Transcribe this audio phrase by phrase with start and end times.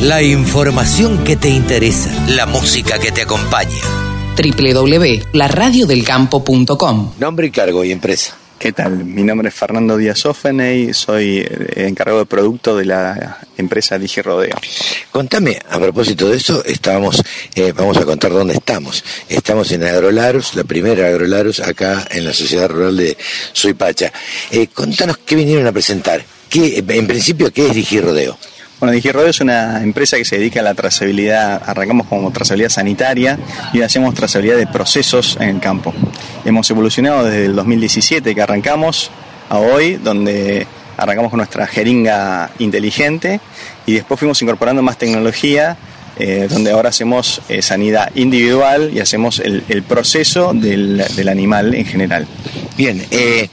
[0.00, 3.76] La información que te interesa, la música que te acompaña.
[4.34, 8.34] www.laradiodelcampo.com Nombre y cargo y empresa.
[8.58, 9.04] ¿Qué tal?
[9.04, 14.22] Mi nombre es Fernando Díaz Ofeney, soy eh, encargado de producto de la empresa Digi
[14.22, 14.56] Rodeo.
[15.10, 17.22] Contame, a propósito de eso, estábamos,
[17.54, 19.04] eh, vamos a contar dónde estamos.
[19.28, 23.18] Estamos en Agrolarus, la primera Agrolarus acá en la Sociedad Rural de
[23.52, 24.10] Suipacha.
[24.50, 26.24] Eh, contanos qué vinieron a presentar.
[26.48, 28.38] ¿Qué, en principio, ¿qué es Digi Rodeo?
[28.80, 33.38] Bueno, DigiRodeo es una empresa que se dedica a la trazabilidad, arrancamos como trazabilidad sanitaria
[33.74, 35.92] y hacemos trazabilidad de procesos en el campo.
[36.46, 39.10] Hemos evolucionado desde el 2017 que arrancamos
[39.50, 40.66] a hoy, donde
[40.96, 43.42] arrancamos con nuestra jeringa inteligente
[43.84, 45.76] y después fuimos incorporando más tecnología
[46.18, 51.74] eh, donde ahora hacemos eh, sanidad individual y hacemos el, el proceso del, del, animal
[51.74, 52.26] en general.
[52.80, 53.46] Bien, eh,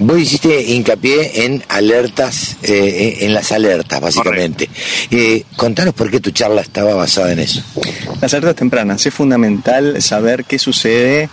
[0.00, 4.68] vos hiciste hincapié en alertas, eh, en las alertas básicamente.
[5.56, 7.62] contanos por qué tu charla estaba basada en eso.
[8.20, 11.30] Las alertas tempranas, es fundamental saber qué sucede,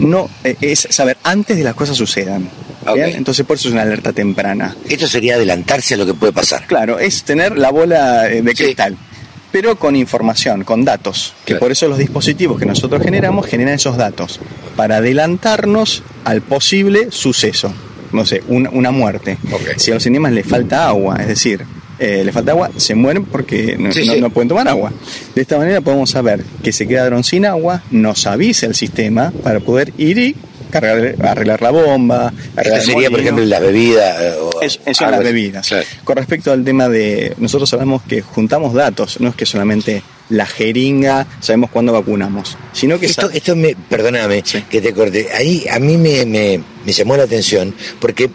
[0.00, 2.50] no, es saber antes de las cosas sucedan.
[2.84, 3.12] Okay.
[3.12, 4.74] Entonces por eso es una alerta temprana.
[4.88, 6.66] Esto sería adelantarse a lo que puede pasar.
[6.66, 8.96] Claro, es tener la bola de cristal.
[8.98, 9.09] Sí
[9.52, 11.60] pero con información, con datos, que claro.
[11.60, 14.40] por eso los dispositivos que nosotros generamos generan esos datos,
[14.76, 17.72] para adelantarnos al posible suceso,
[18.12, 19.38] no sé, una, una muerte.
[19.52, 19.74] Okay.
[19.78, 21.64] Si a los animales les falta agua, es decir,
[21.98, 24.20] eh, le falta agua, se mueren porque no, Sí, no- sí.
[24.20, 24.92] no pueden tomar agua.
[25.34, 29.60] De esta manera podemos saber que se quedaron sin agua, nos avisa el sistema para
[29.60, 30.36] poder ir y
[30.70, 32.32] cargar, arreglar la bomba.
[32.56, 34.20] el sería, por ejemplo, las bebidas.
[34.20, 35.68] eh, o Es- Eso las bebidas.
[35.68, 35.84] Claro.
[36.04, 37.34] Con respecto al tema de.
[37.38, 42.98] Nosotros sabemos que juntamos datos, no es que solamente la jeringa sabemos cuándo vacunamos, sino
[42.98, 43.06] que.
[43.06, 44.62] Esto, esto me, perdóname Sí.
[44.70, 45.28] que te corte.
[45.36, 48.30] Ahí a mí me, me, me llamó la atención porque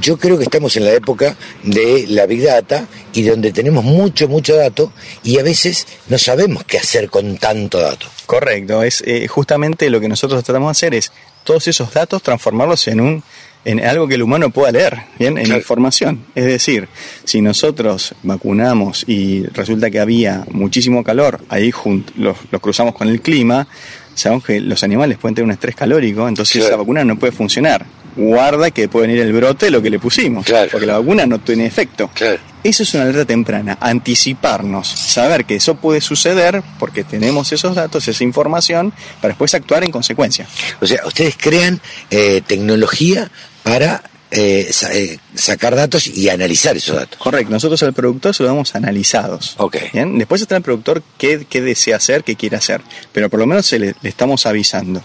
[0.00, 4.28] yo creo que estamos en la época de la Big Data y donde tenemos mucho,
[4.28, 8.06] mucho dato y a veces no sabemos qué hacer con tanto dato.
[8.26, 11.12] Correcto, es eh, justamente lo que nosotros tratamos de hacer es
[11.44, 13.22] todos esos datos transformarlos en un
[13.64, 15.60] en algo que el humano pueda leer, bien, en Claro.
[15.60, 16.24] información.
[16.34, 16.88] Es decir,
[17.24, 21.70] si nosotros vacunamos y resulta que había muchísimo calor, ahí
[22.16, 23.66] los, los cruzamos con el clima,
[24.14, 26.68] sabemos que los animales pueden tener un estrés calórico, entonces Claro.
[26.68, 27.84] esa vacuna no puede funcionar.
[28.18, 30.68] Guarda que puede venir el brote de lo que le pusimos, Claro.
[30.72, 32.10] porque la vacuna no tiene efecto.
[32.12, 32.38] Claro.
[32.64, 38.08] Eso es una alerta temprana, anticiparnos, saber que eso puede suceder porque tenemos esos datos,
[38.08, 40.46] esa información, para después actuar en consecuencia.
[40.80, 41.80] O sea, ustedes crean
[42.10, 43.30] eh, tecnología
[43.62, 47.18] para eh, sa- eh, sacar datos y analizar esos datos.
[47.18, 49.54] Correcto, nosotros al productor se lo damos analizados.
[49.58, 49.76] Ok.
[49.94, 53.46] Bien, después está el productor qué, qué desea hacer, qué quiere hacer, pero por lo
[53.46, 55.02] menos se le, le estamos avisando.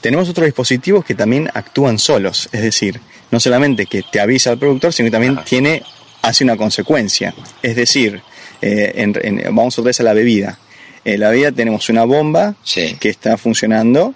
[0.00, 4.58] Tenemos otros dispositivos que también actúan solos, es decir, no solamente que te avisa al
[4.58, 5.44] productor, sino que también Ajá.
[5.44, 5.82] tiene,
[6.22, 7.34] hace una consecuencia.
[7.62, 8.22] Es decir,
[8.62, 10.58] eh, en- en- vamos otra vez a la bebida.
[11.04, 12.96] En la bebida tenemos una bomba Sí.
[13.00, 14.14] que está funcionando.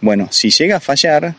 [0.00, 1.34] Bueno, si llega a fallar,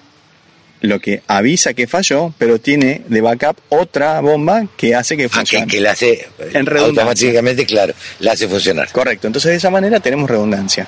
[0.81, 5.28] lo que avisa que falló, pero tiene de backup otra bomba que hace que Ah,
[5.29, 5.68] que, funcione.
[5.68, 8.91] que la hace En automáticamente, claro, la hace funcionar.
[8.91, 10.85] Correcto, entonces de esa manera tenemos redundancia.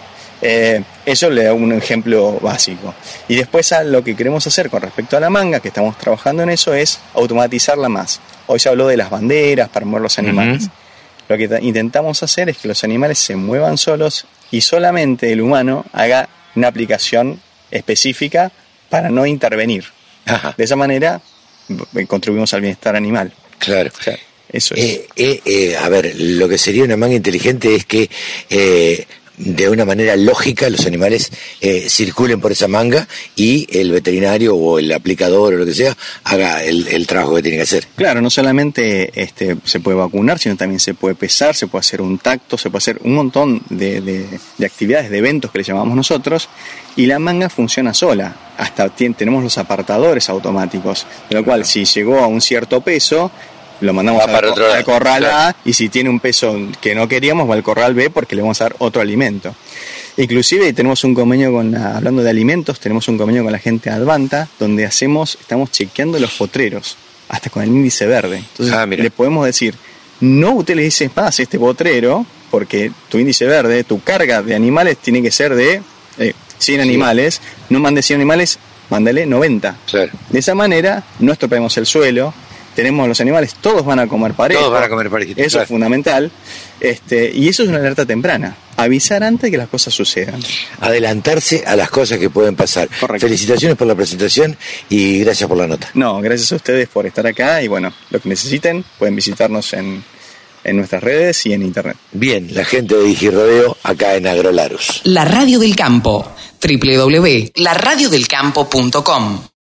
[0.47, 2.93] Eh, eso le da un ejemplo básico.
[3.27, 6.43] Y después a lo que queremos hacer con respecto a la manga, que estamos trabajando
[6.43, 8.19] en eso, es automatizarla más.
[8.47, 10.67] Hoy se habló de las banderas para mover los animales.
[11.27, 15.41] Lo que ta- intentamos hacer es que los animales se muevan solos y solamente el
[15.41, 17.39] humano haga una aplicación
[17.71, 18.51] específica
[18.89, 19.85] para no intervenir.
[20.27, 21.21] Ajá, De esa manera
[21.67, 23.31] b- contribuimos al bienestar animal.
[23.59, 23.91] claro.
[23.99, 24.17] O sea,
[24.49, 24.83] eso es.
[24.83, 28.09] Eh, eh, eh, a ver, lo que sería una manga inteligente es que
[28.49, 29.05] eh,
[29.37, 31.31] de una manera lógica los animales
[31.61, 35.95] eh, circulen por esa manga y el veterinario o el aplicador o lo que sea
[36.23, 37.87] haga el, el trabajo que tiene que hacer.
[37.95, 42.01] Claro, no solamente este, se puede vacunar, sino también se puede pesar, se puede hacer
[42.01, 44.25] un tacto, se puede hacer un montón de, de-
[44.57, 46.47] de actividades, de eventos que le llamamos nosotros,
[46.95, 48.35] y la manga funciona sola.
[48.57, 53.31] Hasta tenemos los apartadores automáticos, de lo cual si llegó a un cierto peso,
[53.81, 55.37] lo mandamos Va al, para co- otro lado, al corral claro.
[55.37, 58.41] A, y si tiene un peso que no queríamos, va al corral B porque le
[58.41, 59.55] vamos a dar otro alimento.
[60.17, 63.89] Inclusive tenemos un convenio con la, hablando de alimentos, tenemos un convenio con la gente
[63.89, 66.95] de Advanta, donde hacemos, estamos chequeando los potreros,
[67.27, 68.37] hasta con el índice verde.
[68.37, 69.75] Entonces Ah, le podemos decir,
[70.21, 74.97] no usted le dice más este potrero, porque tu índice verde, tu carga de animales
[74.99, 75.81] tiene que ser de
[76.17, 78.57] eh, 100 animales, no mande 100 animales,
[78.89, 79.75] mándale 90.
[79.91, 80.11] Claro.
[80.29, 82.33] De esa manera no estropeamos el suelo,
[82.75, 84.61] tenemos los animales, todos van a comer parejo.
[84.61, 85.63] Todos van a comer parejito, Eso claro.
[85.63, 86.31] es fundamental.
[86.79, 88.55] Este, y eso es una alerta temprana.
[88.77, 90.39] Avisar antes de que las cosas sucedan.
[90.81, 92.89] Adelantarse a las cosas que pueden pasar.
[92.99, 93.25] Correcto.
[93.25, 94.55] Felicitaciones por la presentación
[94.89, 95.89] y gracias por la nota.
[95.93, 100.03] No, gracias a ustedes por estar acá y bueno, lo que necesiten pueden visitarnos en
[100.65, 101.95] en nuestras redes y en internet.
[102.11, 105.01] Bien, la gente de Digirodeo acá en Agrolarus.
[105.03, 106.27] La Radio del Campo,
[106.61, 109.54] www.laradiodelcampo.com.